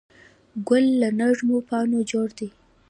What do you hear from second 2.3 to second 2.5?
دی.